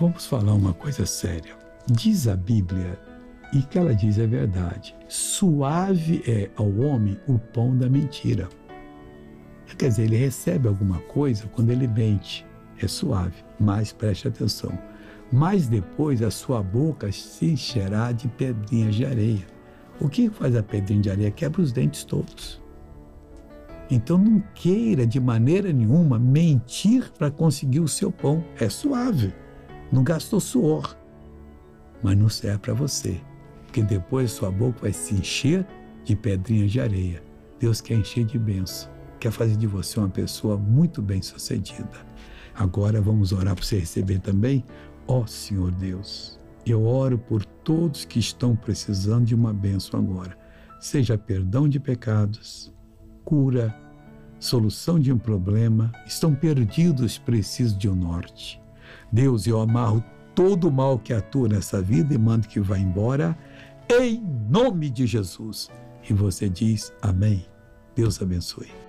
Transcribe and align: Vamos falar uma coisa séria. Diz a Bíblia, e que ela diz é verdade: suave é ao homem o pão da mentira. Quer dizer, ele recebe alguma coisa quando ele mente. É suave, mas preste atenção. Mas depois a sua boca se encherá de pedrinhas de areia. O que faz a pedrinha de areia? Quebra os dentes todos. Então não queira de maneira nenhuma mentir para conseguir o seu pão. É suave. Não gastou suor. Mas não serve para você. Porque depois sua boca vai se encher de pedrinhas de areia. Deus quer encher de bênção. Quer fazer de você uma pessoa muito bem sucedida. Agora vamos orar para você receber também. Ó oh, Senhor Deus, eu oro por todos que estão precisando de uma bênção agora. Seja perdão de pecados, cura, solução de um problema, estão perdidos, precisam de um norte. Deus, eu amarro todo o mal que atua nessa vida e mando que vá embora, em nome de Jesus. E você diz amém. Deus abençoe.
Vamos 0.00 0.26
falar 0.26 0.54
uma 0.54 0.72
coisa 0.72 1.04
séria. 1.04 1.56
Diz 1.90 2.28
a 2.28 2.36
Bíblia, 2.36 2.96
e 3.52 3.62
que 3.62 3.76
ela 3.76 3.92
diz 3.92 4.16
é 4.16 4.28
verdade: 4.28 4.94
suave 5.08 6.22
é 6.24 6.48
ao 6.54 6.70
homem 6.78 7.18
o 7.26 7.36
pão 7.36 7.76
da 7.76 7.88
mentira. 7.88 8.48
Quer 9.76 9.88
dizer, 9.88 10.04
ele 10.04 10.16
recebe 10.16 10.68
alguma 10.68 11.00
coisa 11.00 11.48
quando 11.48 11.70
ele 11.70 11.88
mente. 11.88 12.46
É 12.80 12.86
suave, 12.86 13.44
mas 13.58 13.92
preste 13.92 14.28
atenção. 14.28 14.70
Mas 15.32 15.66
depois 15.66 16.22
a 16.22 16.30
sua 16.30 16.62
boca 16.62 17.10
se 17.10 17.46
encherá 17.46 18.12
de 18.12 18.28
pedrinhas 18.28 18.94
de 18.94 19.04
areia. 19.04 19.46
O 20.00 20.08
que 20.08 20.30
faz 20.30 20.54
a 20.54 20.62
pedrinha 20.62 21.02
de 21.02 21.10
areia? 21.10 21.30
Quebra 21.32 21.60
os 21.60 21.72
dentes 21.72 22.04
todos. 22.04 22.62
Então 23.90 24.16
não 24.16 24.40
queira 24.54 25.04
de 25.04 25.18
maneira 25.18 25.72
nenhuma 25.72 26.20
mentir 26.20 27.10
para 27.18 27.32
conseguir 27.32 27.80
o 27.80 27.88
seu 27.88 28.12
pão. 28.12 28.44
É 28.60 28.68
suave. 28.68 29.34
Não 29.92 30.02
gastou 30.04 30.40
suor. 30.40 30.96
Mas 32.02 32.16
não 32.16 32.28
serve 32.28 32.58
para 32.58 32.74
você. 32.74 33.20
Porque 33.64 33.82
depois 33.82 34.30
sua 34.30 34.50
boca 34.50 34.80
vai 34.82 34.92
se 34.92 35.14
encher 35.14 35.66
de 36.04 36.16
pedrinhas 36.16 36.70
de 36.70 36.80
areia. 36.80 37.22
Deus 37.58 37.80
quer 37.80 37.94
encher 37.94 38.24
de 38.24 38.38
bênção. 38.38 38.90
Quer 39.18 39.32
fazer 39.32 39.56
de 39.56 39.66
você 39.66 39.98
uma 39.98 40.08
pessoa 40.08 40.56
muito 40.56 41.02
bem 41.02 41.20
sucedida. 41.20 42.06
Agora 42.54 43.00
vamos 43.00 43.32
orar 43.32 43.54
para 43.54 43.64
você 43.64 43.78
receber 43.78 44.20
também. 44.20 44.64
Ó 45.06 45.20
oh, 45.20 45.26
Senhor 45.26 45.70
Deus, 45.72 46.38
eu 46.66 46.84
oro 46.84 47.18
por 47.18 47.44
todos 47.44 48.04
que 48.04 48.18
estão 48.18 48.54
precisando 48.54 49.24
de 49.24 49.34
uma 49.34 49.52
bênção 49.52 50.00
agora. 50.00 50.36
Seja 50.80 51.18
perdão 51.18 51.68
de 51.68 51.80
pecados, 51.80 52.72
cura, 53.24 53.74
solução 54.38 54.98
de 54.98 55.12
um 55.12 55.18
problema, 55.18 55.90
estão 56.06 56.34
perdidos, 56.34 57.18
precisam 57.18 57.78
de 57.78 57.88
um 57.88 57.94
norte. 57.94 58.60
Deus, 59.12 59.46
eu 59.46 59.60
amarro 59.60 60.02
todo 60.34 60.68
o 60.68 60.72
mal 60.72 60.98
que 60.98 61.12
atua 61.12 61.48
nessa 61.48 61.82
vida 61.82 62.14
e 62.14 62.18
mando 62.18 62.46
que 62.46 62.60
vá 62.60 62.78
embora, 62.78 63.36
em 63.88 64.20
nome 64.48 64.90
de 64.90 65.06
Jesus. 65.06 65.70
E 66.08 66.12
você 66.12 66.48
diz 66.48 66.92
amém. 67.02 67.46
Deus 67.94 68.22
abençoe. 68.22 68.87